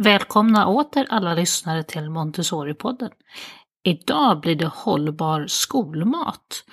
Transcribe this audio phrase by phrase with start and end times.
[0.00, 3.10] Välkomna åter alla lyssnare till Montessori-podden.
[3.84, 6.64] Idag blir det hållbar skolmat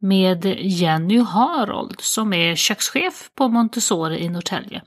[0.00, 4.82] med Jenny Harold som är kökschef på Montessori i Norrtälje.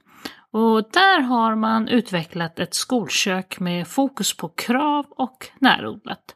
[0.52, 6.36] Och där har man utvecklat ett skolkök med fokus på krav och närodlat.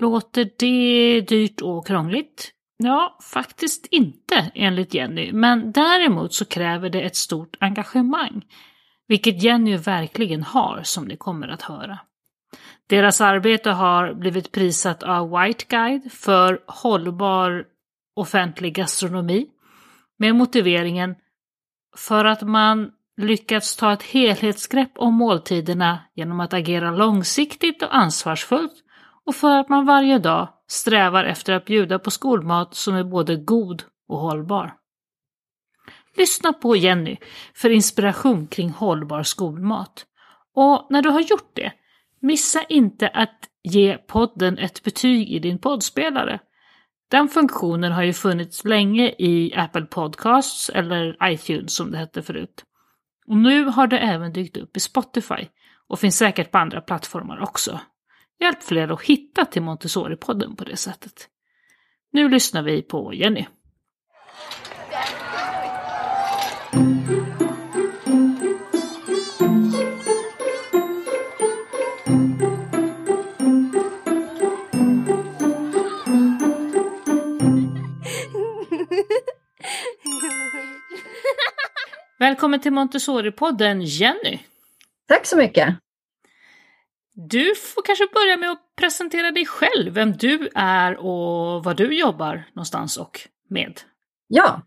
[0.00, 2.50] Låter det dyrt och krångligt?
[2.76, 8.42] Ja, faktiskt inte enligt Jenny, men däremot så kräver det ett stort engagemang.
[9.10, 11.98] Vilket Jenny verkligen har, som ni kommer att höra.
[12.86, 17.64] Deras arbete har blivit prisat av White Guide för hållbar
[18.16, 19.46] offentlig gastronomi
[20.18, 21.14] med motiveringen
[21.96, 28.74] för att man lyckats ta ett helhetsgrepp om måltiderna genom att agera långsiktigt och ansvarsfullt
[29.26, 33.36] och för att man varje dag strävar efter att bjuda på skolmat som är både
[33.36, 34.79] god och hållbar.
[36.16, 37.16] Lyssna på Jenny
[37.54, 40.06] för inspiration kring hållbar skolmat.
[40.54, 41.72] Och när du har gjort det,
[42.20, 46.40] missa inte att ge podden ett betyg i din poddspelare.
[47.10, 52.64] Den funktionen har ju funnits länge i Apple Podcasts eller iTunes som det hette förut.
[53.26, 55.48] Och nu har det även dykt upp i Spotify
[55.88, 57.80] och finns säkert på andra plattformar också.
[58.40, 61.28] Hjälp fler att hitta till Montessori-podden på det sättet.
[62.12, 63.46] Nu lyssnar vi på Jenny.
[82.20, 84.38] Välkommen till Montessori-podden Jenny.
[85.08, 85.76] Tack så mycket.
[87.12, 91.98] Du får kanske börja med att presentera dig själv, vem du är och vad du
[91.98, 93.80] jobbar någonstans och med.
[94.26, 94.62] Ja,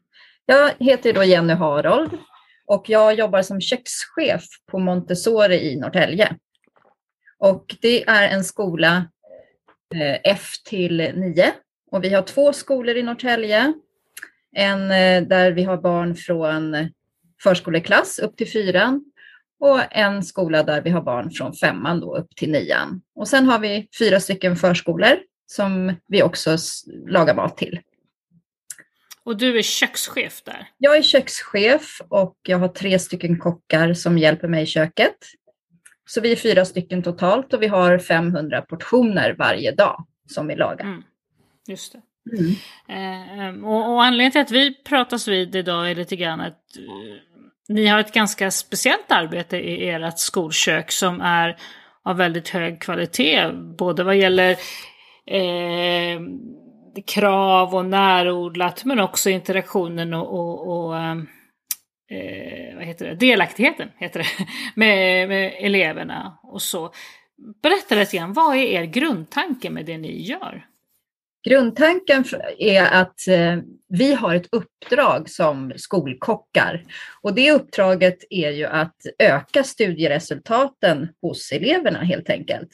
[0.46, 2.18] jag heter då Jenny Harold
[2.66, 6.36] och jag jobbar som kökschef på Montessori i Norrtälje.
[7.40, 8.96] Och det är en skola
[9.96, 11.52] eh, F till 9
[11.92, 13.74] och vi har två skolor i Norrtälje.
[14.56, 16.90] En eh, där vi har barn från
[17.44, 19.06] förskoleklass upp till fyran
[19.60, 23.02] och en skola där vi har barn från femman då upp till nian.
[23.16, 26.58] Och sen har vi fyra stycken förskolor som vi också
[27.08, 27.80] lagar mat till.
[29.24, 30.68] Och du är kökschef där?
[30.78, 35.16] Jag är kökschef och jag har tre stycken kockar som hjälper mig i köket.
[36.06, 40.56] Så vi är fyra stycken totalt och vi har 500 portioner varje dag som vi
[40.56, 40.86] lagar.
[40.86, 41.04] Mm.
[41.68, 42.02] Just det.
[42.32, 42.56] Mm.
[42.88, 47.16] Eh, och, och, anledningen till att vi pratas vid idag är lite grann att eh,
[47.70, 51.58] ni har ett ganska speciellt arbete i ert skolkök som är
[52.04, 53.52] av väldigt hög kvalitet.
[53.78, 54.52] Både vad gäller
[55.26, 56.22] eh,
[57.06, 61.28] krav och närodlat men också interaktionen och, och, och ehm,
[62.12, 63.16] eh, vad heter det?
[63.16, 66.94] delaktigheten heter det, med, med eleverna och så.
[67.64, 70.66] Berätta lite grann, vad är er grundtanke med det ni gör?
[71.44, 72.26] Grundtanken
[72.58, 73.58] är att eh,
[73.90, 76.84] vi har ett uppdrag som skolkockar
[77.22, 82.70] och det uppdraget är ju att öka studieresultaten hos eleverna helt enkelt.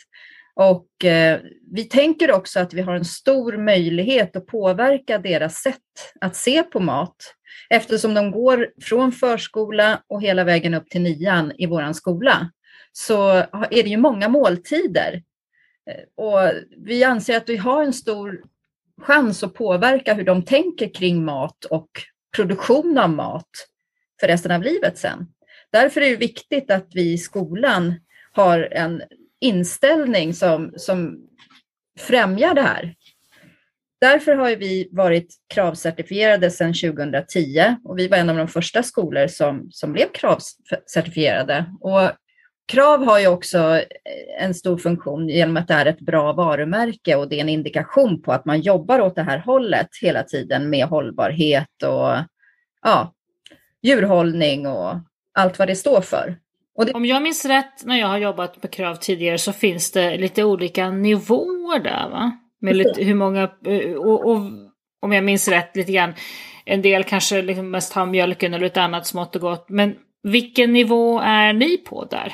[0.55, 1.39] Och eh,
[1.71, 5.77] vi tänker också att vi har en stor möjlighet att påverka deras sätt
[6.21, 7.35] att se på mat
[7.69, 12.51] eftersom de går från förskola och hela vägen upp till nian i vår skola.
[12.91, 15.23] Så är det ju många måltider
[15.89, 18.41] eh, och vi anser att vi har en stor
[18.99, 21.89] chans att påverka hur de tänker kring mat och
[22.35, 23.49] produktion av mat
[24.19, 25.27] för resten av livet sen.
[25.71, 27.93] Därför är det viktigt att vi i skolan
[28.31, 29.01] har en
[29.41, 31.17] inställning som, som
[31.99, 32.95] främjar det här.
[34.01, 39.27] Därför har vi varit kravcertifierade sedan 2010 och vi var en av de första skolor
[39.27, 41.65] som, som blev kravcertifierade.
[41.81, 42.01] Och
[42.69, 47.15] Krav har ju också eh, en stor funktion genom att det är ett bra varumärke
[47.15, 50.69] och det är en indikation på att man jobbar åt det här hållet hela tiden
[50.69, 52.15] med hållbarhet och
[52.81, 53.13] ja,
[53.81, 54.95] djurhållning och
[55.33, 56.35] allt vad det står för.
[56.85, 56.93] Det...
[56.93, 60.43] Om jag minns rätt när jag har jobbat med Krav tidigare så finns det lite
[60.43, 62.31] olika nivåer där va?
[62.61, 64.41] Med lite, hur många, eh, och, och,
[65.01, 66.13] om jag minns rätt lite grann,
[66.65, 69.69] en del kanske liksom mest har mjölken eller lite annat smått och gott.
[69.69, 72.33] Men vilken nivå är ni på där?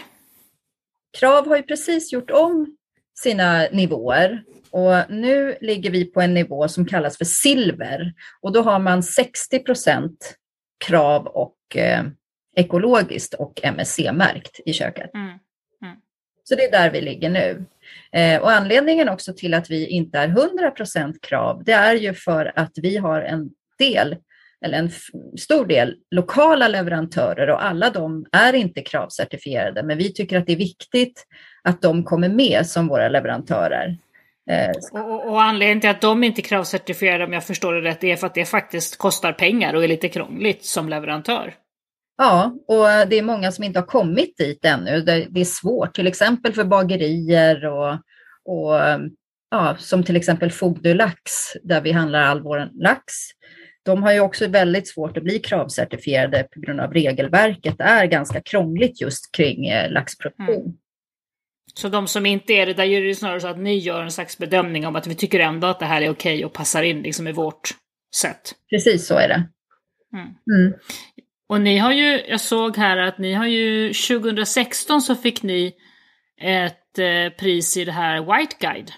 [1.19, 2.77] Krav har ju precis gjort om
[3.19, 8.61] sina nivåer och nu ligger vi på en nivå som kallas för silver och då
[8.61, 10.35] har man 60 procent
[10.85, 12.03] krav och eh,
[12.55, 15.13] ekologiskt och MSC-märkt i köket.
[15.13, 15.27] Mm.
[15.27, 15.97] Mm.
[16.43, 17.65] Så det är där vi ligger nu.
[18.11, 22.13] Eh, och anledningen också till att vi inte är 100 procent krav, det är ju
[22.13, 24.15] för att vi har en del
[24.65, 24.89] eller en
[25.39, 29.83] stor del, lokala leverantörer och alla de är inte kravcertifierade.
[29.83, 31.25] Men vi tycker att det är viktigt
[31.63, 33.97] att de kommer med som våra leverantörer.
[34.51, 37.81] Eh, och, och, och, anledningen till att de inte är kravcertifierade, om jag förstår det
[37.81, 41.53] rätt, är för att det faktiskt kostar pengar och är lite krångligt som leverantör.
[42.17, 45.01] Ja, och det är många som inte har kommit dit ännu.
[45.01, 47.93] Det är svårt, till exempel för bagerier och,
[48.45, 48.79] och
[49.51, 51.31] ja, som till exempel Fogdö Lax,
[51.63, 53.13] där vi handlar all vår lax.
[53.85, 57.77] De har ju också väldigt svårt att bli kravcertifierade på grund av regelverket.
[57.77, 60.61] Det är ganska krångligt just kring eh, laxproduktion.
[60.61, 60.77] Mm.
[61.73, 64.11] Så de som inte är det, där är det snarare så att ni gör en
[64.11, 67.01] slags bedömning om att vi tycker ändå att det här är okej och passar in
[67.01, 67.69] liksom i vårt
[68.15, 68.53] sätt.
[68.69, 69.47] Precis så är det.
[70.13, 70.27] Mm.
[70.27, 70.79] Mm.
[71.49, 75.73] Och ni har ju, jag såg här att ni har ju 2016 så fick ni
[76.41, 78.91] ett eh, pris i det här White Guide.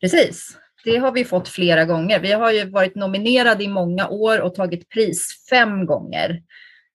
[0.00, 2.20] Precis, det har vi fått flera gånger.
[2.20, 6.42] Vi har ju varit nominerade i många år och tagit pris fem gånger.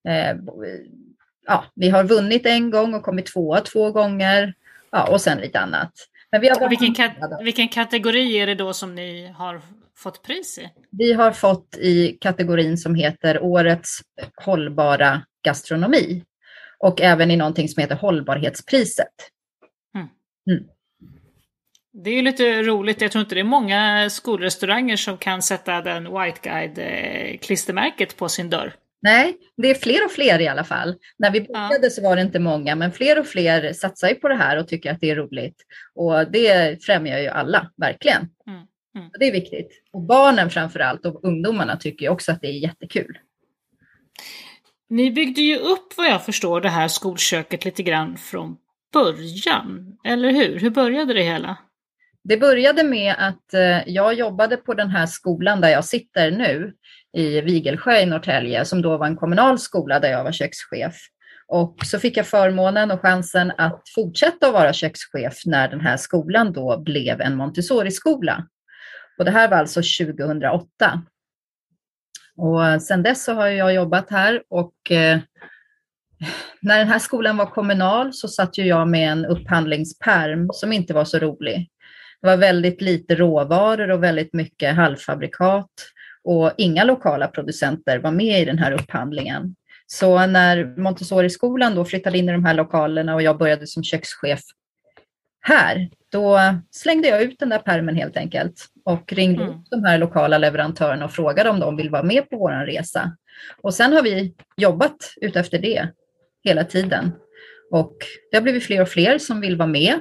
[0.08, 0.38] Eh,
[1.48, 4.54] ja, vi har vunnit en gång och kommit tvåa två gånger
[4.92, 5.92] ja, och sen lite annat.
[6.32, 7.12] Men vi har vilken, kat
[7.44, 9.62] vilken kategori är det då som ni har
[9.98, 10.70] fått pris i?
[10.92, 14.00] Vi har fått i kategorin som heter Årets
[14.36, 16.24] hållbara gastronomi
[16.80, 19.14] och även i någonting som heter Hållbarhetspriset.
[19.96, 20.08] Mm.
[20.52, 20.70] Mm.
[22.04, 26.04] Det är lite roligt, jag tror inte det är många skolrestauranger som kan sätta den
[26.04, 28.74] White Guide-klistermärket på sin dörr.
[29.02, 30.96] Nej, det är fler och fler i alla fall.
[31.18, 31.90] När vi började ja.
[31.90, 34.68] så var det inte många, men fler och fler satsar ju på det här och
[34.68, 35.56] tycker att det är roligt.
[35.96, 38.30] Och det främjar ju alla, verkligen.
[38.48, 38.60] Mm.
[38.98, 39.10] Mm.
[39.20, 39.82] Det är viktigt.
[39.94, 43.18] Och barnen framför allt och ungdomarna tycker också att det är jättekul.
[44.90, 48.58] Ni byggde ju upp vad jag förstår det här skolköket lite grann från
[48.94, 50.60] början, eller hur?
[50.60, 51.58] Hur började det hela?
[52.28, 56.74] Det började med att eh, jag jobbade på den här skolan där jag sitter nu
[57.18, 60.96] i Vigelsjö i Norrtälje, som då var en kommunal skola där jag var kökschef.
[61.48, 65.98] Och så fick jag förmånen och chansen att fortsätta att vara kökschef när den här
[65.98, 68.48] skolan då blev en Montessori-skola.
[69.18, 70.68] Och det här var alltså 2008.
[72.38, 75.20] Och sedan dess så har jag jobbat här och eh,
[76.62, 80.94] när den här skolan var kommunal så satt ju jag med en upphandlingsperm som inte
[80.94, 81.70] var så rolig.
[82.26, 85.70] Det var väldigt lite råvaror och väldigt mycket halvfabrikat
[86.24, 89.56] och inga lokala producenter var med i den här upphandlingen.
[89.88, 94.40] Så när Montessori-skolan då flyttade in i de här lokalerna och jag började som kökschef
[95.42, 96.40] här, då
[96.72, 99.56] slängde jag ut den där permen helt enkelt och ringde mm.
[99.56, 103.18] upp de här lokala leverantörerna och frågade om de vill vara med på vår resa.
[103.62, 105.90] Och sen har vi jobbat utefter det
[106.44, 107.12] hela tiden.
[107.72, 107.98] Och
[108.32, 110.00] det har blivit fler och fler som vill vara med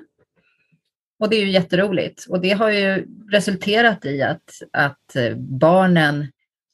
[1.20, 2.26] och det är ju jätteroligt.
[2.28, 6.26] Och det har ju resulterat i att, att barnen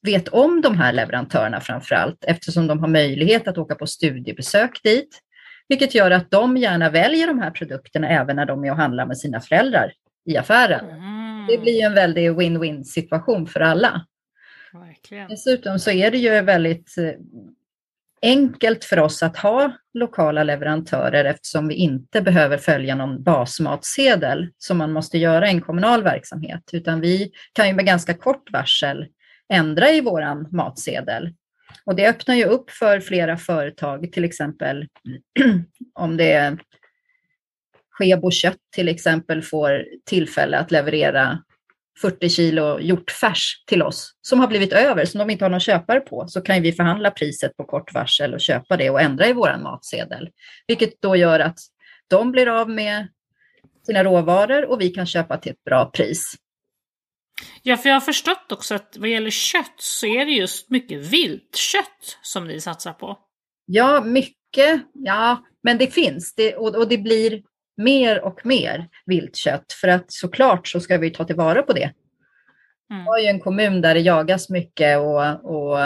[0.03, 4.83] vet om de här leverantörerna framför allt eftersom de har möjlighet att åka på studiebesök
[4.83, 5.21] dit.
[5.69, 9.07] Vilket gör att de gärna väljer de här produkterna även när de är och handlar
[9.07, 9.93] med sina föräldrar
[10.27, 10.91] i affären.
[10.91, 11.47] Mm.
[11.47, 14.07] Det blir ju en väldig win-win situation för alla.
[14.73, 15.29] Verkligen.
[15.29, 16.95] Dessutom så är det ju väldigt
[18.23, 24.79] enkelt för oss att ha lokala leverantörer eftersom vi inte behöver följa någon basmatsedel som
[24.79, 29.07] man måste göra i en kommunal verksamhet, utan vi kan ju med ganska kort varsel
[29.53, 31.35] ändra i våran matsedel.
[31.85, 34.87] Och det öppnar ju upp för flera företag, till exempel
[35.95, 36.59] om det är
[37.91, 41.39] Skebo kött till exempel får tillfälle att leverera
[42.01, 46.01] 40 kilo hjortfärs till oss som har blivit över, som de inte har någon köpare
[46.01, 49.33] på, så kan vi förhandla priset på kort varsel och köpa det och ändra i
[49.33, 50.29] vår matsedel.
[50.67, 51.59] Vilket då gör att
[52.09, 53.09] de blir av med
[53.87, 56.35] sina råvaror och vi kan köpa till ett bra pris.
[57.63, 61.07] Ja, för jag har förstått också att vad gäller kött så är det just mycket
[61.07, 63.19] viltkött som ni satsar på.
[63.67, 64.83] Ja, mycket.
[64.95, 67.43] Ja, men det finns det, och, och det blir
[67.81, 71.93] mer och mer viltkött för att såklart så ska vi ta tillvara på det.
[72.91, 73.03] Mm.
[73.03, 75.79] Vi har ju en kommun där det jagas mycket och, och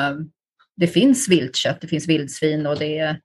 [0.76, 3.20] det finns viltkött, det finns vildsvin och det är,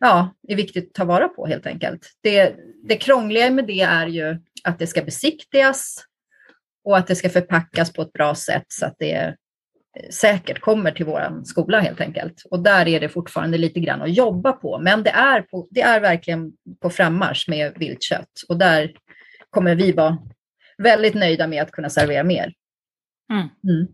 [0.00, 2.12] ja, är viktigt att ta vara på helt enkelt.
[2.20, 2.56] Det,
[2.88, 6.04] det krångliga med det är ju att det ska besiktigas
[6.84, 9.36] och att det ska förpackas på ett bra sätt så att det
[10.10, 12.42] säkert kommer till vår skola helt enkelt.
[12.50, 14.78] Och där är det fortfarande lite grann att jobba på.
[14.78, 16.52] Men det är, på, det är verkligen
[16.82, 18.42] på frammarsch med viltkött.
[18.48, 18.92] Och där
[19.50, 20.18] kommer vi vara
[20.78, 22.52] väldigt nöjda med att kunna servera mer.
[23.32, 23.48] Mm.
[23.64, 23.88] Mm.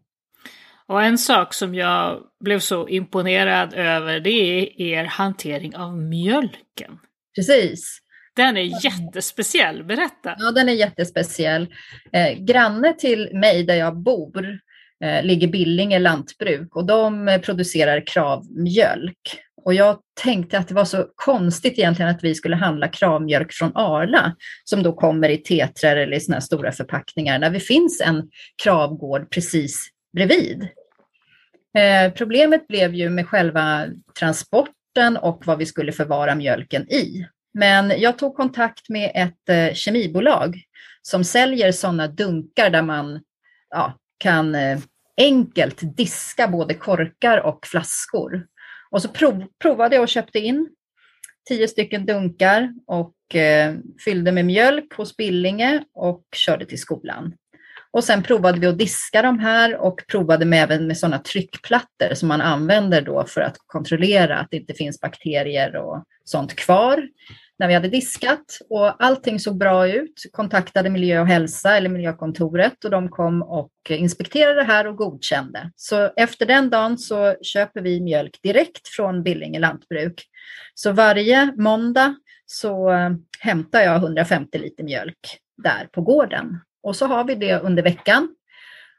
[0.86, 6.98] Och en sak som jag blev så imponerad över det är er hantering av mjölken.
[7.36, 7.98] Precis.
[8.36, 10.36] Den är jättespeciell, berätta.
[10.38, 11.74] Ja, den är jättespeciell.
[12.12, 14.60] Eh, granne till mig där jag bor
[15.04, 19.38] Eh, ligger Billinge lantbruk och de eh, producerar kravmjölk.
[19.64, 23.76] Och jag tänkte att det var så konstigt egentligen att vi skulle handla kravmjölk från
[23.76, 28.30] Arla som då kommer i tetrar eller i sådana stora förpackningar när det finns en
[28.62, 30.68] kravgård precis bredvid.
[31.78, 33.86] Eh, problemet blev ju med själva
[34.18, 37.26] transporten och vad vi skulle förvara mjölken i.
[37.54, 40.56] Men jag tog kontakt med ett eh, kemibolag
[41.02, 43.20] som säljer sådana dunkar där man
[43.70, 44.78] ja, kan eh,
[45.16, 48.46] enkelt diska både korkar och flaskor.
[48.90, 50.68] Och så prov, provade jag och köpte in
[51.48, 57.34] tio stycken dunkar och eh, fyllde med mjölk hos Billinge och körde till skolan.
[57.90, 62.14] Och sen provade vi att diska de här och provade med även med sådana tryckplattor
[62.14, 67.08] som man använder då för att kontrollera att det inte finns bakterier och sånt kvar
[67.58, 70.22] när vi hade diskat och allting såg bra ut.
[70.32, 75.70] Kontaktade miljö och hälsa eller miljökontoret och de kom och inspekterade det här och godkände.
[75.76, 80.24] Så efter den dagen så köper vi mjölk direkt från Billinge lantbruk.
[80.74, 82.14] Så varje måndag
[82.46, 87.60] så eh, hämtar jag 150 liter mjölk där på gården och så har vi det
[87.60, 88.28] under veckan.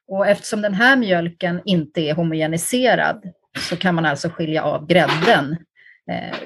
[0.08, 3.24] Och eftersom den här mjölken inte är homogeniserad
[3.70, 5.58] så kan man alltså skilja av grädden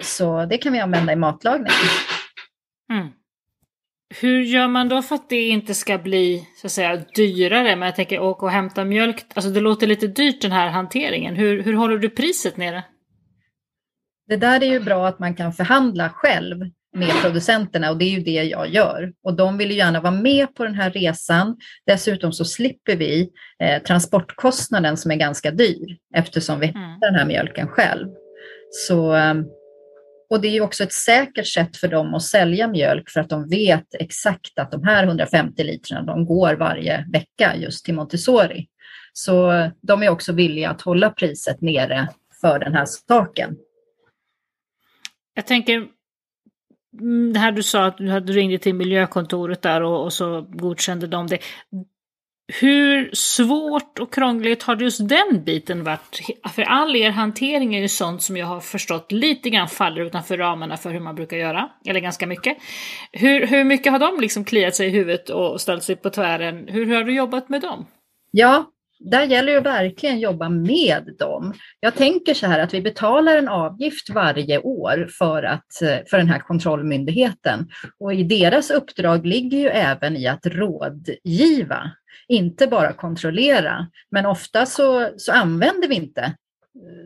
[0.01, 1.67] så det kan vi använda i matlagning.
[2.91, 3.07] Mm.
[4.21, 7.75] Hur gör man då för att det inte ska bli så att säga dyrare?
[7.75, 11.35] Men jag tänker åka och hämta mjölk, alltså det låter lite dyrt den här hanteringen.
[11.35, 12.83] Hur, hur håller du priset nere?
[14.27, 16.57] Det där är ju bra att man kan förhandla själv
[16.93, 19.13] med producenterna och det är ju det jag gör.
[19.23, 21.57] Och de vill ju gärna vara med på den här resan.
[21.85, 26.81] Dessutom så slipper vi eh, transportkostnaden som är ganska dyr eftersom vi mm.
[26.81, 28.07] hämtar den här mjölken själv.
[28.69, 29.33] Så, eh,
[30.29, 33.29] och det är ju också ett säkert sätt för dem att sälja mjölk för att
[33.29, 38.67] de vet exakt att de här 150 litrarna de går varje vecka just till Montessori.
[39.13, 42.09] Så eh, de är också villiga att hålla priset nere
[42.41, 43.57] för den här saken.
[45.33, 45.87] Jag tänker,
[46.99, 51.07] mm, det här du sa att du hade till miljökontoret där och, och så godkände
[51.07, 51.39] de det.
[52.51, 56.19] Hur svårt och krångligt har just den biten varit?
[56.55, 60.37] För all er hantering är ju sånt som jag har förstått lite grann faller utanför
[60.37, 62.57] ramarna för hur man brukar göra, eller ganska mycket.
[63.11, 66.67] Hur, hur mycket har de liksom kliat sig i huvudet och ställt sig på tvären?
[66.67, 67.85] Hur har du jobbat med dem?
[68.31, 68.65] Ja,
[68.99, 71.53] där gäller det verkligen att jobba med dem.
[71.79, 76.17] Jag tänker så här att vi betalar en avgift varje år för, att, eh, för
[76.17, 81.91] den här kontrollmyndigheten och i deras uppdrag ligger ju även i att rådgiva
[82.27, 83.87] inte bara kontrollera.
[84.11, 86.35] Men ofta så, så använder vi inte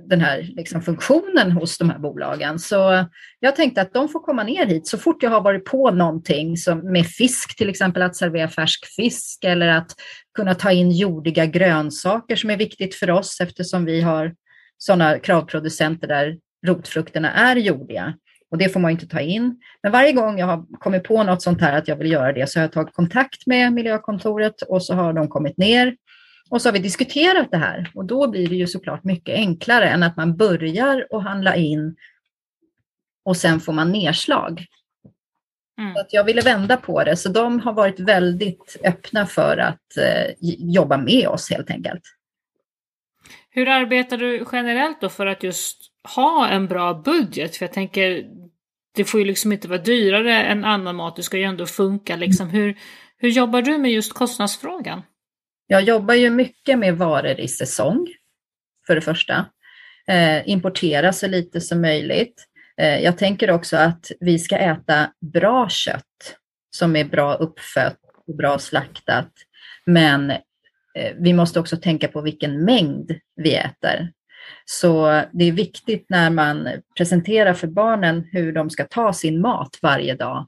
[0.06, 2.60] den här liksom funktionen hos de här bolagen.
[2.60, 3.06] Så
[3.40, 6.58] jag tänkte att de får komma ner hit så fort jag har varit på någonting
[6.58, 9.92] som med fisk, till exempel att servera färsk fisk eller att
[10.36, 14.36] kunna ta in jordiga grönsaker som är viktigt för oss eftersom vi har
[14.78, 16.38] sådana kravproducenter där
[16.68, 18.14] rotfrukterna är jordiga.
[18.52, 19.62] Och det får man inte ta in.
[19.84, 22.50] Men varje gång jag har kommit på något sånt här att jag vill göra det
[22.50, 25.96] så har jag tagit kontakt med miljökontoret och så har de kommit ner
[26.50, 29.90] och så har vi diskuterat det här och då blir det ju såklart mycket enklare
[29.90, 31.96] än att man börjar att handla in
[33.26, 34.66] och sen får man nedslag.
[35.80, 35.94] Mm.
[35.94, 39.98] Så att jag ville vända på det, så de har varit väldigt öppna för att
[39.98, 42.04] eh, jobba med oss helt enkelt.
[43.50, 45.78] Hur arbetar du generellt då för att just
[46.16, 47.56] ha en bra budget?
[47.56, 48.26] För jag tänker,
[48.96, 52.16] det får ju liksom inte vara dyrare än annan mat, det ska ju ändå funka
[52.16, 52.50] liksom.
[52.50, 52.78] Hur,
[53.18, 55.02] hur jobbar du med just kostnadsfrågan?
[55.74, 58.08] Jag jobbar ju mycket med varor i säsong,
[58.88, 59.46] för det första.
[60.08, 62.44] Eh, importera så lite som möjligt.
[62.78, 66.38] Eh, jag tänker också att vi ska äta bra kött
[66.76, 69.32] som är bra uppfött och bra slaktat.
[69.86, 74.12] Men eh, vi måste också tänka på vilken mängd vi äter.
[74.66, 79.80] Så det är viktigt när man presenterar för barnen hur de ska ta sin mat
[79.82, 80.48] varje dag.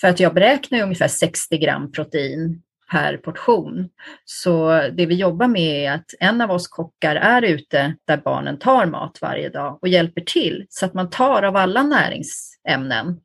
[0.00, 2.62] För att jag beräknar ungefär 60 gram protein
[2.94, 3.88] per portion.
[4.24, 8.58] Så det vi jobbar med är att en av oss kockar är ute där barnen
[8.58, 13.20] tar mat varje dag och hjälper till så att man tar av alla näringsämnen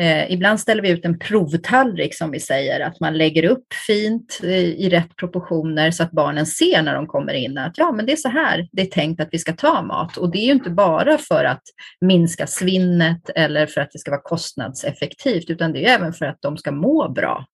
[0.00, 4.40] Eh, ibland ställer vi ut en provtallrik som vi säger, att man lägger upp fint
[4.42, 8.06] eh, i rätt proportioner så att barnen ser när de kommer in att ja, men
[8.06, 10.16] det är så här det är tänkt att vi ska ta mat.
[10.16, 11.62] Och det är ju inte bara för att
[12.00, 16.38] minska svinnet eller för att det ska vara kostnadseffektivt, utan det är även för att
[16.40, 17.46] de ska må bra.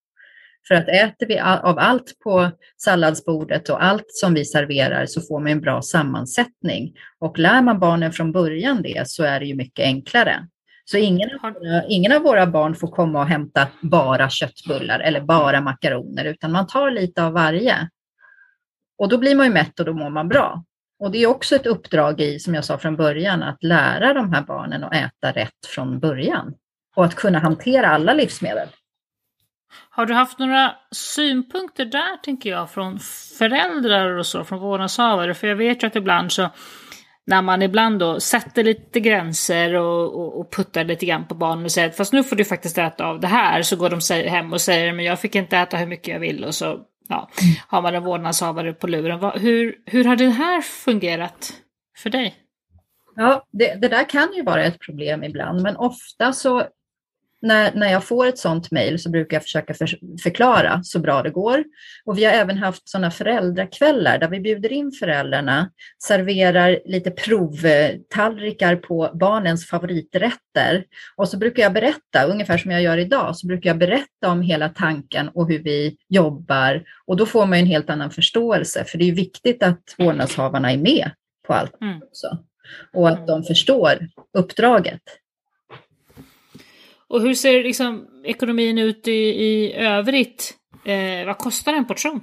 [0.68, 5.40] För att äter vi av allt på salladsbordet och allt som vi serverar så får
[5.40, 6.94] man en bra sammansättning.
[7.18, 10.46] Och lär man barnen från början det så är det ju mycket enklare.
[10.84, 15.20] Så ingen av, våra, ingen av våra barn får komma och hämta bara köttbullar eller
[15.20, 17.88] bara makaroner, utan man tar lite av varje.
[18.98, 20.64] Och då blir man ju mätt och då mår man bra.
[20.98, 24.32] Och det är också ett uppdrag i, som jag sa från början, att lära de
[24.32, 26.54] här barnen att äta rätt från början
[26.96, 28.68] och att kunna hantera alla livsmedel.
[29.96, 32.98] Har du haft några synpunkter där, tänker jag, från
[33.38, 35.34] föräldrar och så, från vårdnadshavare?
[35.34, 36.48] För jag vet ju att ibland så,
[37.26, 41.64] när man ibland då sätter lite gränser och, och, och puttar lite grann på barnen
[41.64, 44.28] och säger att fast nu får du faktiskt äta av det här, så går de
[44.28, 47.30] hem och säger men jag fick inte äta hur mycket jag vill och så ja,
[47.68, 49.40] har man en vårdnadshavare på luren.
[49.40, 51.52] Hur, hur har det här fungerat
[51.98, 52.34] för dig?
[53.16, 56.62] Ja, det, det där kan ju vara ett problem ibland, men ofta så
[57.42, 61.22] när, när jag får ett sådant mejl så brukar jag försöka för, förklara så bra
[61.22, 61.64] det går.
[62.04, 65.70] Och vi har även haft sådana föräldrakvällar där vi bjuder in föräldrarna,
[66.04, 70.84] serverar lite provtallrikar på barnens favoriträtter.
[71.16, 74.42] Och så brukar jag berätta, ungefär som jag gör idag, så brukar jag berätta om
[74.42, 76.82] hela tanken och hur vi jobbar.
[77.06, 80.76] Och då får man en helt annan förståelse, för det är viktigt att vårdnadshavarna är
[80.76, 81.10] med
[81.46, 82.02] på allt mm.
[82.02, 82.38] också.
[82.92, 85.02] Och att de förstår uppdraget.
[87.08, 89.12] Och hur ser liksom ekonomin ut i,
[89.44, 90.54] i övrigt?
[90.84, 92.20] Eh, vad kostar en portion?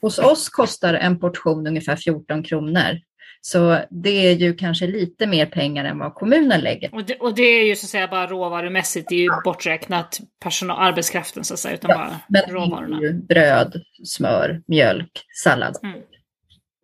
[0.00, 3.00] Hos oss kostar en portion ungefär 14 kronor.
[3.40, 6.94] Så det är ju kanske lite mer pengar än vad kommunen lägger.
[6.94, 10.20] Och det, och det är ju så att säga bara råvarumässigt, det är ju borträknat
[10.42, 13.00] personal, arbetskraften så att säga, utan ja, bara men råvarorna.
[13.00, 16.00] Det är ju bröd, smör, mjölk, sallad mm.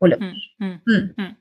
[0.00, 0.54] och lunch.
[0.60, 1.14] Mm, mm, mm.
[1.18, 1.32] mm.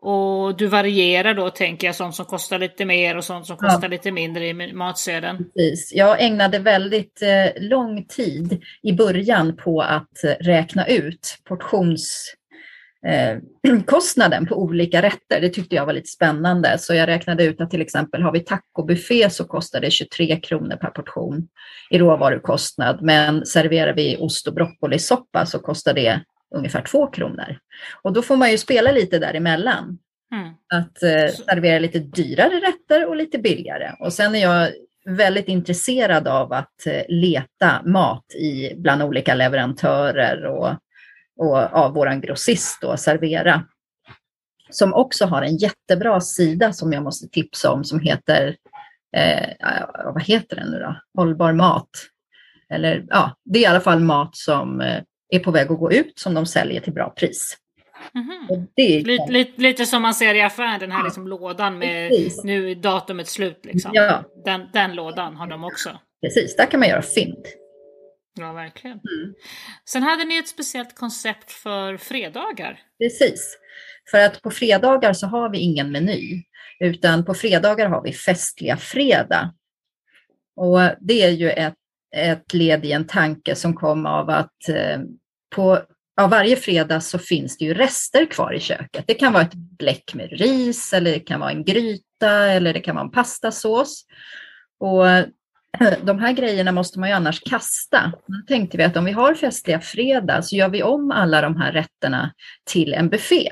[0.00, 3.82] Och du varierar då, tänker jag, sånt som kostar lite mer och sånt som kostar
[3.82, 3.88] ja.
[3.88, 5.38] lite mindre i matsedeln.
[5.38, 5.92] Precis.
[5.94, 14.62] Jag ägnade väldigt eh, lång tid i början på att räkna ut portionskostnaden eh, på
[14.62, 15.40] olika rätter.
[15.40, 16.78] Det tyckte jag var lite spännande.
[16.78, 20.76] Så jag räknade ut att till exempel har vi tacobuffé så kostar det 23 kronor
[20.76, 21.48] per portion
[21.90, 23.02] i råvarukostnad.
[23.02, 26.20] Men serverar vi ost och broccolisoppa så kostar det
[26.54, 27.58] ungefär två kronor.
[28.02, 29.98] Och då får man ju spela lite däremellan.
[30.32, 30.48] Mm.
[30.74, 33.92] Att eh, servera lite dyrare rätter och lite billigare.
[34.00, 34.72] Och sen är jag
[35.08, 40.70] väldigt intresserad av att eh, leta mat i, bland olika leverantörer och,
[41.38, 43.64] och av våran grossist då, Servera.
[44.70, 48.56] Som också har en jättebra sida som jag måste tipsa om som heter,
[49.16, 49.48] eh,
[50.04, 50.96] vad heter den nu då?
[51.14, 51.90] Hållbar mat.
[52.70, 55.92] Eller ja, det är i alla fall mat som eh, är på väg att gå
[55.92, 57.56] ut som de säljer till bra pris.
[58.14, 58.66] Mm -hmm.
[58.74, 59.04] är...
[59.04, 62.44] lite, lite, lite, som man ser i affären, den här liksom lådan med Precis.
[62.44, 63.60] nu datumet slut.
[63.62, 63.90] Liksom.
[63.94, 64.24] Ja.
[64.44, 65.98] Den, den lådan har de också.
[66.22, 67.46] Precis, där kan man göra fynd.
[68.40, 69.00] Ja, verkligen.
[69.20, 69.34] Mm.
[69.84, 72.80] Sen hade ni ett speciellt koncept för fredagar.
[72.98, 73.58] Precis,
[74.10, 76.42] för att på fredagar så har vi ingen meny,
[76.80, 79.54] utan på fredagar har vi festliga fredag.
[80.56, 81.77] Och det är ju ett
[82.16, 85.00] ett led i en tanke som kom av att eh,
[85.54, 85.78] på
[86.16, 89.04] ja, varje fredag så finns det ju rester kvar i köket.
[89.06, 92.80] Det kan vara ett bläck med ris eller det kan vara en gryta eller det
[92.80, 94.04] kan vara en pastasås.
[94.80, 95.26] Och eh,
[96.02, 98.12] de här grejerna måste man ju annars kasta.
[98.26, 101.56] Då tänkte vi att om vi har festliga fredag så gör vi om alla de
[101.56, 102.32] här rätterna
[102.64, 103.48] till en buffé.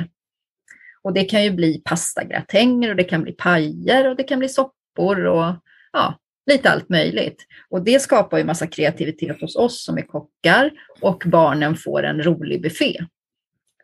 [1.03, 4.49] Och det kan ju bli pastagratänger och det kan bli pajer och det kan bli
[4.49, 5.55] soppor och
[5.93, 7.47] ja, lite allt möjligt.
[7.71, 12.23] Och det skapar ju massa kreativitet hos oss som är kockar och barnen får en
[12.23, 12.99] rolig buffé.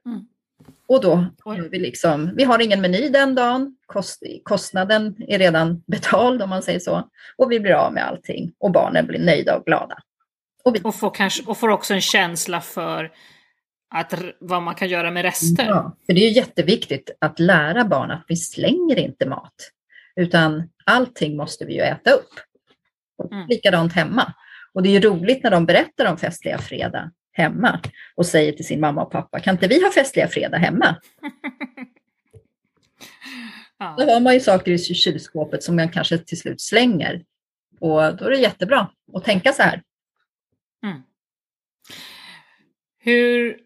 [0.06, 0.26] Mm.
[0.88, 5.82] Och då har vi liksom, vi har ingen meny den dagen, kost, kostnaden är redan
[5.86, 7.08] betald om man säger så.
[7.36, 9.98] Och vi blir av med allting och barnen blir nöjda och glada.
[10.64, 10.80] Och, vi...
[10.84, 13.12] och, får, kanske, och får också en känsla för
[13.94, 15.64] att, vad man kan göra med rester.
[15.64, 19.54] Ja, för det är ju jätteviktigt att lära barn att vi slänger inte mat,
[20.16, 22.30] utan allting måste vi ju äta upp.
[23.32, 23.46] Mm.
[23.48, 24.34] Likadant hemma.
[24.72, 27.80] Och det är ju roligt när de berättar om festliga fredag hemma
[28.14, 30.96] och säger till sin mamma och pappa, kan inte vi ha festliga fredag hemma?
[33.78, 33.94] ja.
[33.98, 37.24] Då har man ju saker i kylskåpet som man kanske till slut slänger.
[37.80, 39.82] Och då är det jättebra att tänka så här.
[40.84, 41.02] Mm.
[42.98, 43.61] Hur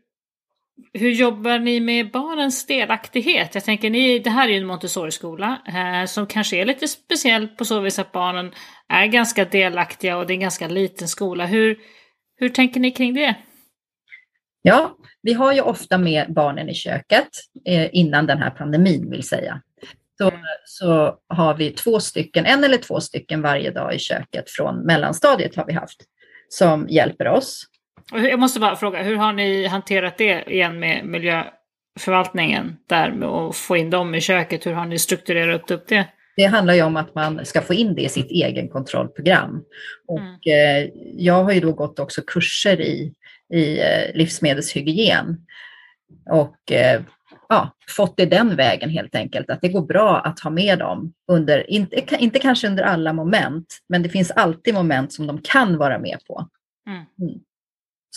[0.93, 3.55] hur jobbar ni med barnens delaktighet?
[3.55, 7.49] Jag tänker, ni, det här är ju en Montessori-skola eh, som kanske är lite speciell
[7.49, 8.53] på så vis att barnen
[8.89, 11.47] är ganska delaktiga och det är en ganska liten skola.
[11.47, 11.79] Hur,
[12.37, 13.35] hur tänker ni kring det?
[14.63, 17.29] Ja, vi har ju ofta med barnen i köket
[17.67, 19.63] eh, innan den här pandemin vill säga.
[20.19, 20.41] Så, mm.
[20.65, 25.57] så har vi två stycken, en eller två stycken varje dag i köket från mellanstadiet
[25.57, 26.05] har vi haft
[26.49, 27.67] som hjälper oss
[28.13, 33.57] jag måste bara fråga, hur har ni hanterat det igen med miljöförvaltningen där med att
[33.57, 34.67] få in dem i köket?
[34.67, 36.07] Hur har ni strukturerat upp det?
[36.37, 39.63] Det handlar ju om att man ska få in det i sitt egen kontrollprogram.
[40.07, 40.91] Och mm.
[41.17, 43.15] jag har ju då gått också kurser i
[43.55, 45.47] i eh, livsmedelshygien.
[46.31, 47.03] Och eh,
[47.49, 51.13] ja, fått det den vägen helt enkelt, att det går bra att ha med dem
[51.29, 55.79] under, inte, inte kanske under alla moment, men det finns alltid moment som de kan
[55.79, 56.49] vara med på.
[56.87, 56.99] Mm.
[56.99, 57.41] Mm.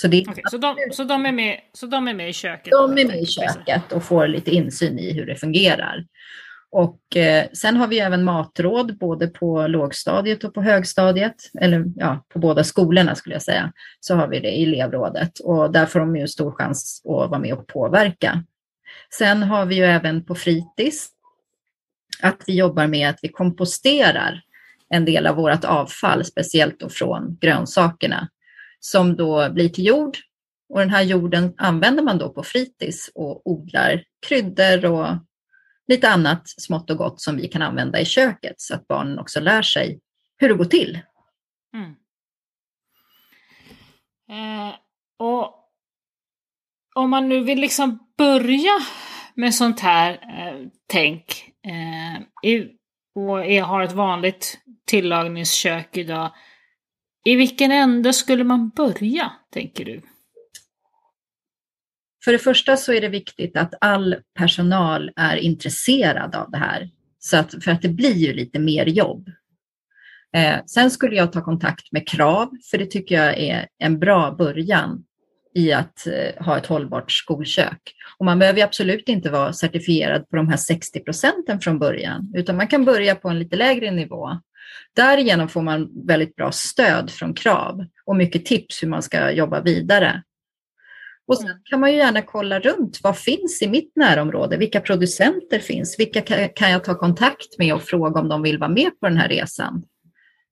[0.02, 2.72] Så, det, okay, så, de, så, de är med, så de är med i köket?
[2.72, 6.06] De är med i köket och får lite insyn i hur det fungerar.
[6.72, 12.26] Och eh, sen har vi även matråd både på lågstadiet och på högstadiet, eller ja,
[12.34, 16.00] på båda skolorna skulle jag säga, så har vi det i elevrådet och där får
[16.00, 18.44] de ju stor chans att vara med och påverka.
[19.14, 21.08] Sen har vi ju även på fritids
[22.22, 24.42] att vi jobbar med att vi komposterar
[24.90, 28.30] en del av vårt avfall, speciellt då från grönsakerna,
[28.80, 30.18] som då blir till jord.
[30.70, 35.08] Och den här jorden använder man då på fritids och odlar kryddor och
[35.88, 39.40] lite annat smått och gott som vi kan använda i köket så att barnen också
[39.40, 40.00] lär sig
[40.38, 41.00] hur det går till.
[41.74, 41.96] Mm.
[44.30, 44.76] Eh,
[45.18, 45.56] och
[46.96, 48.80] om man nu vill liksom börja
[49.36, 52.22] med sånt här eh, tänk eh,
[53.16, 56.32] och har ett vanligt tillagningskök idag.
[57.26, 60.02] I vilken ände skulle man börja, tänker du?
[62.24, 66.90] För det första så är det viktigt att all personal är intresserad av det här.
[67.20, 69.30] Så att, för att det blir ju lite mer jobb.
[70.36, 74.32] Eh, sen skulle jag ta kontakt med Krav, för det tycker jag är en bra
[74.32, 75.04] början
[75.56, 77.96] i att eh, ha ett hållbart skolkök.
[78.18, 82.58] Och man behöver absolut inte vara certifierad på de här 60 procenten från början, utan
[82.58, 84.40] man kan börja på en lite lägre nivå.
[84.96, 89.62] Därigenom får man väldigt bra stöd från Krav och mycket tips hur man ska jobba
[89.62, 90.24] vidare.
[91.28, 91.62] Och sen mm.
[91.64, 93.00] kan man ju gärna kolla runt.
[93.04, 94.58] Vad finns i mitt närområde?
[94.58, 96.00] Vilka producenter finns?
[96.00, 99.18] Vilka kan jag ta kontakt med och fråga om de vill vara med på den
[99.18, 99.84] här resan?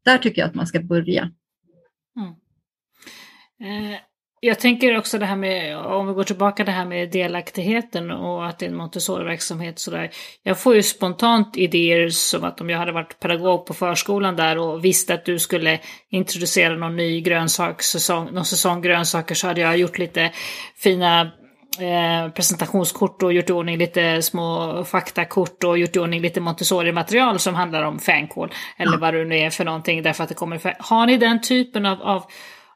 [0.06, 1.32] Där tycker jag att man ska börja.
[2.18, 2.34] Mm.
[3.94, 4.00] Eh,
[4.48, 8.48] jag tänker också det här med, om vi går tillbaka det här med delaktigheten och
[8.48, 10.10] att det är en Montessori-verksamhet sådär.
[10.44, 14.58] Jag får ju spontant idéer som att om jag hade varit pedagog på förskolan där
[14.58, 15.80] och visste att du skulle
[16.10, 20.32] introducera någon ny grönsakssäsong, någon säsong grönsaker så hade jag gjort lite
[20.76, 21.22] fina
[21.80, 27.40] eh, presentationskort och gjort i ordning lite små faktakort och gjort i ordning lite Montessori-material
[27.40, 28.54] som handlar om fänkål.
[28.78, 31.86] Eller vad det nu är för någonting därför att det kommer Har ni den typen
[31.86, 32.24] av, av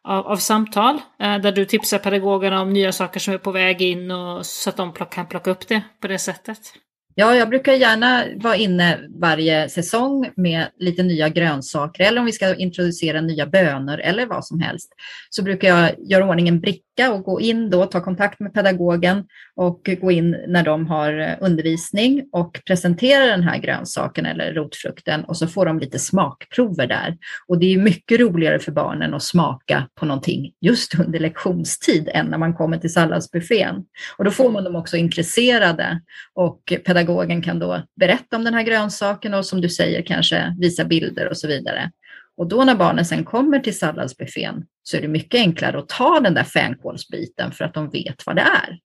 [0.04, 3.82] av, av samtal eh, där du tipsar pedagogerna om nya saker som är på väg
[3.82, 6.74] in och så att de plock, kan plocka upp det på det sättet?
[7.16, 12.32] Ja, jag brukar gärna vara inne varje säsong med lite nya grönsaker eller om vi
[12.32, 14.94] ska introducera nya bönor eller vad som helst.
[15.30, 19.24] Så brukar jag göra ordning en bricka och gå in då, ta kontakt med pedagogen
[19.56, 25.38] och gå in när de har undervisning och presentera den här grönsaken eller rotfrukten och
[25.38, 27.18] så får de lite smakprover där.
[27.48, 32.26] Och det är mycket roligare för barnen att smaka på någonting just under lektionstid än
[32.26, 33.76] när man kommer till salladsbuffén.
[34.18, 36.02] Och då får man dem också intresserade
[36.34, 40.56] och pedagogen pedagogen kan då berätta om den här grönsaken och som du säger kanske
[40.60, 41.92] visa bilder och så vidare.
[42.38, 46.20] Och då när barnen sen kommer till salladsbuffén så är det mycket enklare att ta
[46.20, 48.80] den där fänkålsbiten för att de vet vad det är.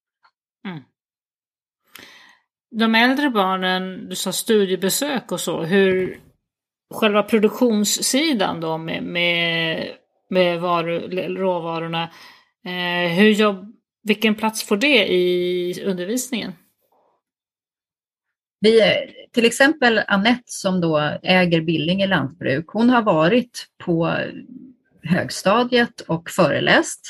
[0.68, 0.82] Mm.
[2.70, 6.20] De äldre barnen, du sa studiebesök och så, hur
[6.94, 9.88] själva produktionssidan då med, med,
[10.30, 10.98] med varu,
[11.36, 12.02] råvarorna,
[12.64, 16.52] eh, hur jobb, vilken plats får det i undervisningen?
[18.66, 18.82] Vi,
[19.32, 24.14] till exempel Annette som då äger Billinge lantbruk, hon har varit på
[25.02, 27.00] högstadiet och föreläst.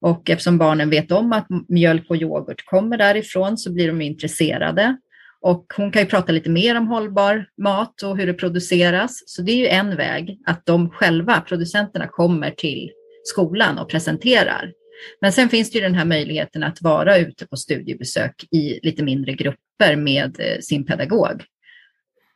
[0.00, 4.96] Och eftersom barnen vet om att mjölk och yoghurt kommer därifrån så blir de intresserade.
[5.40, 9.22] Och hon kan ju prata lite mer om hållbar mat och hur det produceras.
[9.26, 12.90] Så det är ju en väg, att de själva, producenterna, kommer till
[13.24, 14.72] skolan och presenterar.
[15.20, 19.02] Men sen finns det ju den här möjligheten att vara ute på studiebesök i lite
[19.02, 21.44] mindre grupper med eh, sin pedagog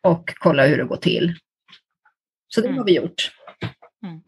[0.02, 1.34] och kolla hur det går till.
[2.48, 2.78] Så det mm.
[2.78, 3.30] har vi gjort.
[4.02, 4.20] Mm.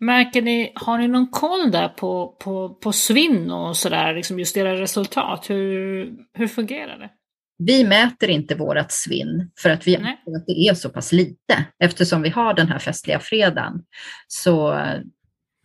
[0.00, 4.56] Märker ni, har ni någon koll där på, på, på svinn och sådär, liksom just
[4.56, 5.50] era resultat?
[5.50, 7.10] Hur, hur fungerar det?
[7.58, 11.64] Vi mäter inte vårat svinn för att vi anser att det är så pass lite.
[11.84, 13.82] Eftersom vi har den här festliga fredagen
[14.26, 14.84] så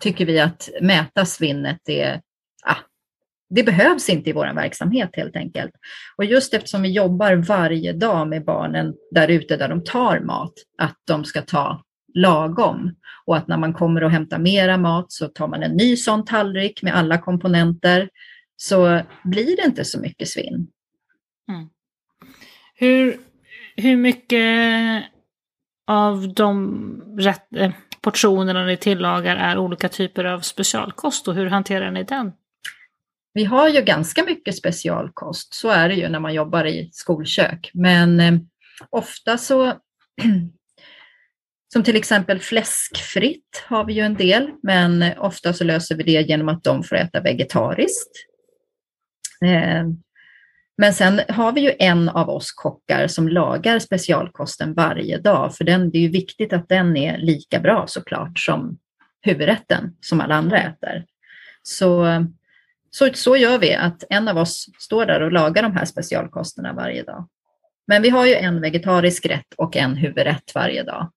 [0.01, 2.21] tycker vi att mäta svinnet är,
[3.55, 5.71] det behövs inte i vår verksamhet helt enkelt.
[6.15, 10.53] Och just eftersom vi jobbar varje dag med barnen där ute där de tar mat,
[10.77, 15.27] att de ska ta lagom och att när man kommer och hämtar mera mat så
[15.27, 18.09] tar man en ny sån tallrik med alla komponenter
[18.55, 20.67] så blir det inte så mycket svinn.
[21.49, 21.69] Mm.
[22.75, 23.17] Hur,
[23.75, 25.03] hur mycket
[25.87, 31.91] av de rätt, eh, portionerna ni tillagar är olika typer av specialkost och hur hanterar
[31.91, 32.31] ni den?
[33.33, 37.71] Vi har ju ganska mycket specialkost, så är det ju när man jobbar i skolkök.
[37.73, 38.33] Men eh,
[38.89, 39.73] ofta så,
[41.73, 46.03] som till exempel fläskfritt har vi ju en del, men eh, ofta så löser vi
[46.03, 48.11] det genom att de får äta vegetariskt.
[49.45, 49.83] Eh,
[50.77, 55.63] men sen har vi ju en av oss kockar som lagar specialkosten varje dag, för
[55.63, 58.77] den, det är ju viktigt att den är lika bra såklart som
[59.21, 61.05] huvudrätten som alla andra äter.
[61.63, 62.21] Så, eh,
[62.95, 66.73] så, så gör vi, att en av oss står där och lagar de här specialkosterna
[66.73, 67.27] varje dag.
[67.87, 71.11] Men vi har ju en vegetarisk rätt och en huvudrätt varje dag.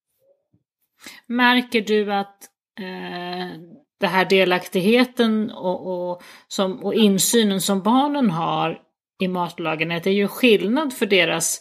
[1.26, 2.44] Märker du att
[2.80, 3.60] eh,
[4.00, 8.80] det här delaktigheten och, och, som, och insynen som barnen har
[9.20, 11.60] i matlagen, att det är ju skillnad för deras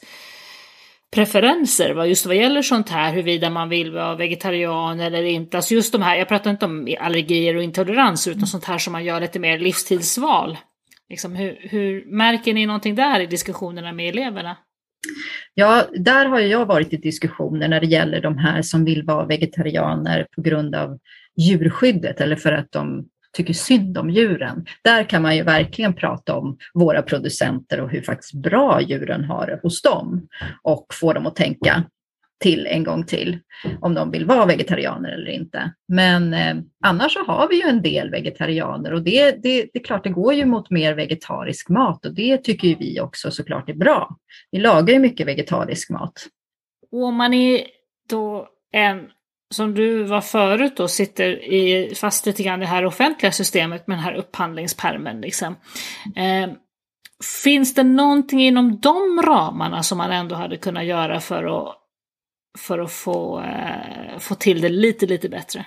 [1.15, 5.57] preferenser just vad gäller sånt här, huruvida man vill vara vegetarian eller inte.
[5.57, 8.91] Alltså just de här, jag pratar inte om allergier och intoleranser utan sånt här som
[8.91, 10.57] man gör lite mer livsstilsval.
[11.09, 14.57] Liksom, hur, hur märker ni någonting där i diskussionerna med eleverna?
[15.53, 19.25] Ja, där har jag varit i diskussioner när det gäller de här som vill vara
[19.25, 20.99] vegetarianer på grund av
[21.37, 24.65] djurskyddet eller för att de tycker synd om djuren.
[24.81, 29.47] Där kan man ju verkligen prata om våra producenter och hur faktiskt bra djuren har
[29.47, 30.27] det hos dem
[30.63, 31.83] och få dem att tänka
[32.39, 33.39] till en gång till
[33.81, 35.73] om de vill vara vegetarianer eller inte.
[35.87, 39.83] Men eh, annars så har vi ju en del vegetarianer och det, det, det är
[39.83, 43.69] klart det går ju mot mer vegetarisk mat och det tycker ju vi också såklart
[43.69, 44.17] är bra.
[44.51, 46.27] Vi lagar ju mycket vegetarisk mat.
[46.91, 47.61] Och om man är
[48.09, 49.09] då en
[49.55, 53.87] som du var förut då sitter i, fast lite grann i det här offentliga systemet
[53.87, 55.21] med den här upphandlingspermen.
[55.21, 55.55] Liksom.
[56.15, 56.49] Eh,
[57.43, 61.75] finns det någonting inom de ramarna som man ändå hade kunnat göra för att,
[62.57, 65.65] för att få, eh, få till det lite, lite bättre?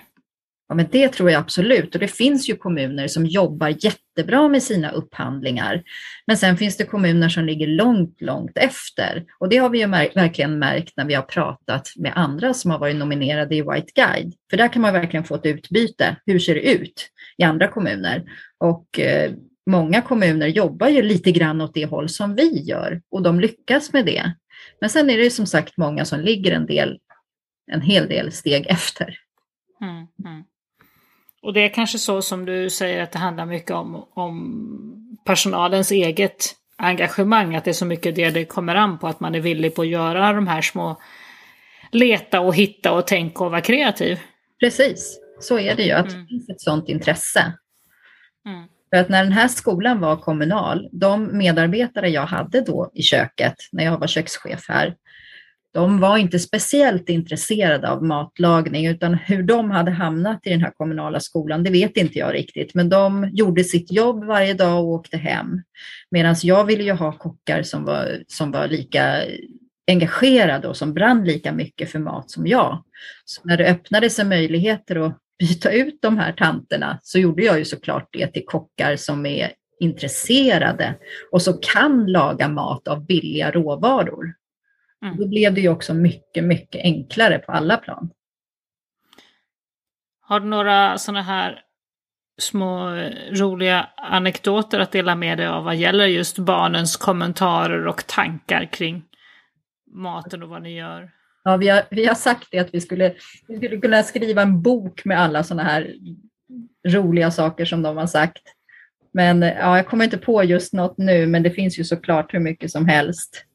[0.69, 1.95] Ja, men det tror jag absolut.
[1.95, 5.83] Och det finns ju kommuner som jobbar jättebra med sina upphandlingar.
[6.27, 9.25] Men sen finns det kommuner som ligger långt, långt efter.
[9.39, 12.71] Och det har vi ju mär verkligen märkt när vi har pratat med andra som
[12.71, 14.33] har varit nominerade i White Guide.
[14.49, 16.15] För där kan man verkligen få ett utbyte.
[16.25, 18.23] Hur ser det ut i andra kommuner?
[18.57, 19.31] Och eh,
[19.69, 23.93] många kommuner jobbar ju lite grann åt det håll som vi gör och de lyckas
[23.93, 24.33] med det.
[24.81, 26.99] Men sen är det som sagt många som ligger en del,
[27.71, 29.17] en hel del steg efter.
[29.81, 30.43] Mm, mm.
[31.41, 35.91] Och det är kanske så som du säger att det handlar mycket om, om personalens
[35.91, 39.39] eget engagemang, att det är så mycket det det kommer an på, att man är
[39.39, 41.01] villig på att göra de här små
[41.91, 44.19] leta och hitta och tänka och vara kreativ.
[44.59, 46.21] Precis, så är det ju, att mm.
[46.21, 47.53] det finns ett sådant intresse.
[48.45, 48.67] Mm.
[48.89, 53.55] För att när den här skolan var kommunal, de medarbetare jag hade då i köket,
[53.71, 54.95] när jag var kökschef här,
[55.73, 60.71] de var inte speciellt intresserade av matlagning utan hur de hade hamnat i den här
[60.77, 62.73] kommunala skolan, det vet inte jag riktigt.
[62.73, 65.61] Men de gjorde sitt jobb varje dag och åkte hem.
[66.11, 69.23] Medan jag ville ju ha kockar som var, som var lika
[69.87, 72.83] engagerade och som brann lika mycket för mat som jag.
[73.25, 77.59] Så när det öppnade sig möjligheter att byta ut de här tanterna så gjorde jag
[77.59, 80.95] ju såklart det till kockar som är intresserade
[81.31, 84.33] och som kan laga mat av billiga råvaror.
[85.03, 85.17] Mm.
[85.17, 88.09] Då blev det ju också mycket, mycket enklare på alla plan.
[90.21, 91.61] Har du några sådana här
[92.39, 92.89] små
[93.31, 99.03] roliga anekdoter att dela med dig av vad gäller just barnens kommentarer och tankar kring
[99.91, 101.11] maten och vad ni gör?
[101.43, 103.13] Ja, vi har, vi har sagt det att vi skulle,
[103.47, 105.95] vi skulle kunna skriva en bok med alla sådana här
[106.87, 108.43] roliga saker som de har sagt.
[109.11, 112.39] Men ja, jag kommer inte på just något nu, men det finns ju såklart hur
[112.39, 113.45] mycket som helst.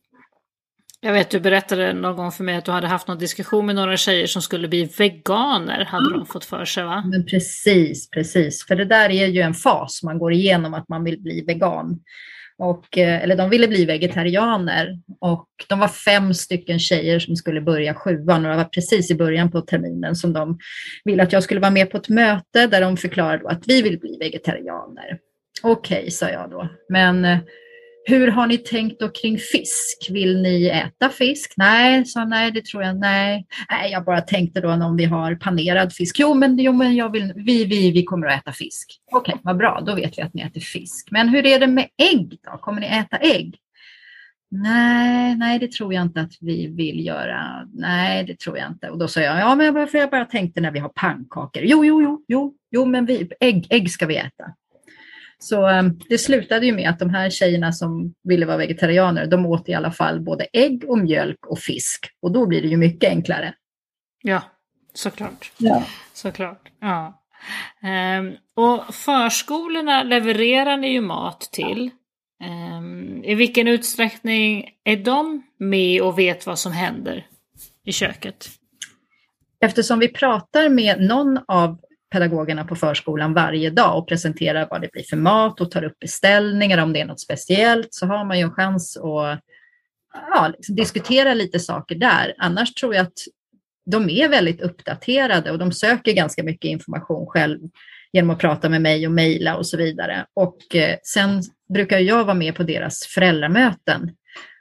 [1.05, 3.75] Jag vet, du berättade någon gång för mig att du hade haft någon diskussion med
[3.75, 6.19] några tjejer som skulle bli veganer, hade mm.
[6.19, 7.05] de fått för sig va?
[7.07, 8.67] Men precis, precis.
[8.67, 12.01] För det där är ju en fas man går igenom, att man vill bli vegan.
[12.59, 17.61] Och, eh, eller de ville bli vegetarianer och de var fem stycken tjejer som skulle
[17.61, 20.59] börja sjuan och det var precis i början på terminen som de
[21.05, 23.99] ville att jag skulle vara med på ett möte där de förklarade att vi vill
[23.99, 25.19] bli vegetarianer.
[25.63, 26.69] Okej, okay, sa jag då.
[26.89, 27.39] Men eh,
[28.07, 30.09] hur har ni tänkt då kring fisk?
[30.11, 31.55] Vill ni äta fisk?
[31.57, 33.47] Nej, sa nej, det tror jag, nej.
[33.71, 36.17] Nej, jag bara tänkte då om vi har panerad fisk.
[36.19, 39.01] Jo, men, jo, men jag vill, vi, vi, vi kommer att äta fisk.
[39.13, 41.09] Okej, okay, vad bra, då vet vi att ni äter fisk.
[41.11, 42.59] Men hur är det med ägg då?
[42.59, 43.59] Kommer ni äta ägg?
[44.51, 47.69] Nej, nej, det tror jag inte att vi vill göra.
[47.73, 48.91] Nej, det tror jag inte.
[48.91, 50.89] Och då sa jag, ja, men jag bara, för jag bara tänkte när vi har
[50.89, 51.63] pannkakor.
[51.63, 54.45] Jo, jo, jo, jo, jo, men vi, ägg, ägg ska vi äta.
[55.39, 59.47] Så um, det slutade ju med att de här tjejerna som ville vara vegetarianer, de
[59.47, 62.07] åt i alla fall både ägg och mjölk och fisk.
[62.23, 63.55] Och då blir det ju mycket enklare.
[64.23, 64.43] Ja,
[64.95, 65.53] såklart.
[65.59, 65.85] Ja.
[66.13, 66.69] Såklart.
[66.81, 67.25] Ja.
[67.83, 71.91] Ehm, och förskolorna levererar ni ju mat till.
[72.45, 77.27] Ehm, I vilken utsträckning är de med och vet vad som händer
[77.85, 78.49] i köket?
[79.61, 81.79] Eftersom vi pratar med någon av
[82.15, 85.99] pedagogerna på förskolan varje dag och presenterar vad det blir för mat och tar upp
[85.99, 89.41] beställningar om det är något speciellt så har man ju en chans att
[90.13, 92.35] ja, liksom diskutera lite saker där.
[92.39, 93.19] Annars tror jag att
[93.91, 97.59] de är väldigt uppdaterade och de söker ganska mycket information själv
[98.13, 100.27] genom att prata med mig och mejla och så vidare.
[100.35, 101.43] Och eh, sen
[101.75, 104.11] brukar jag vara med på deras föräldramöten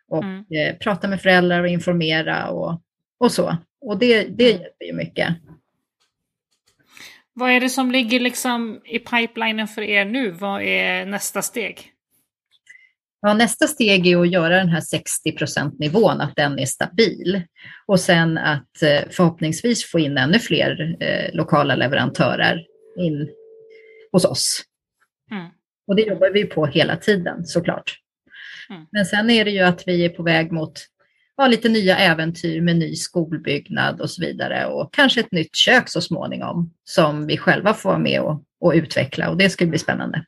[0.08, 0.46] och Mm.
[0.52, 2.82] eh, prata med föräldrar och informera och,
[3.20, 3.58] och så.
[3.82, 4.62] Och det, det Mm.
[4.62, 5.36] hjälper ju mycket.
[7.36, 10.32] Vad är det som ligger liksom i pipelinen för er nu?
[10.32, 11.94] Vad är nästa steg?
[13.22, 17.42] Ja, nästa steg är att göra den här 60 nivån, att den är stabil.
[17.86, 22.66] Och sen att eh, förhoppningsvis få in ännu fler eh, lokala leverantörer
[22.98, 23.30] in
[24.12, 24.64] hos oss.
[25.32, 25.50] Mm.
[25.88, 28.00] Och det jobbar vi på hela tiden såklart.
[28.70, 28.86] Mm.
[28.92, 30.74] Men sen är det ju att vi är på väg mot
[31.38, 35.90] ja, lite nya äventyr med ny skolbyggnad och så vidare och kanske ett nytt kök
[35.90, 39.80] så småningom som vi själva får vara med och, och utveckla och det ska bli
[39.80, 40.26] spännande.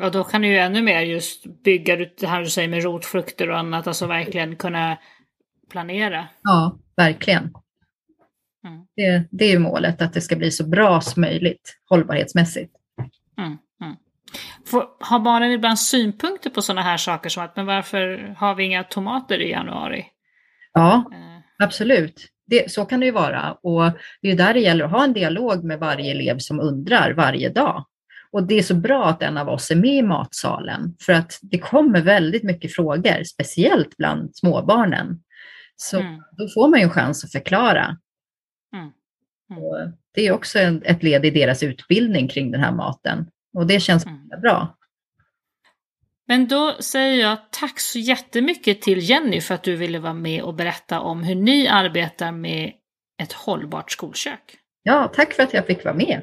[0.00, 2.82] Och då kan du ju ännu mer just bygga ut det här du säger med
[2.82, 4.98] rotfrukter och annat, alltså verkligen kunna
[5.70, 6.28] planera.
[6.42, 7.42] Ja, verkligen.
[8.64, 8.86] Mm.
[8.96, 12.72] Det, det är ju målet, att det ska bli så bra som möjligt hållbarhetsmässigt.
[13.38, 13.58] Mm.
[14.66, 18.64] Får, har barnen ibland synpunkter på sådana här saker som att men varför har vi
[18.64, 20.06] inga tomater i januari?
[20.72, 22.26] Ja, Eh, absolut.
[22.46, 23.52] Det, så kan det ju vara.
[23.52, 23.90] Och
[24.22, 27.48] det är där det gäller att ha en dialog med varje elev som undrar varje
[27.48, 27.84] dag.
[28.30, 31.38] Och det är så bra att en av oss är med i matsalen, för att
[31.42, 35.20] det kommer väldigt mycket frågor, speciellt bland småbarnen.
[35.76, 36.22] Så Mm.
[36.32, 37.96] då får man ju en chans att förklara.
[38.74, 38.84] Mm.
[39.50, 39.92] Mm.
[40.14, 43.26] Det är också en, ett led i deras utbildning kring den här maten.
[43.54, 44.28] Och det känns Mm.
[44.42, 44.76] bra.
[46.26, 50.42] Men då säger jag tack så jättemycket till Jenny för att du ville vara med
[50.42, 52.72] och berätta om hur ni arbetar med
[53.22, 54.56] ett hållbart skolkök.
[54.82, 56.22] Ja, tack för att jag fick vara med.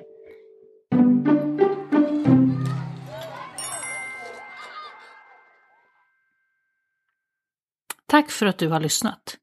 [8.05, 9.37] Tack för att du har lyssnat.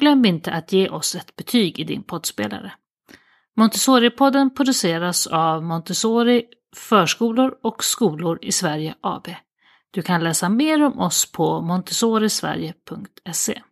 [0.00, 2.72] Glöm inte att ge oss ett betyg i din poddspelare.
[3.56, 6.44] Montessoripodden produceras av Montessori
[6.76, 9.28] Förskolor och skolor i Sverige AB.
[9.90, 13.62] Du kan läsa mer om oss på montessorisverige.se.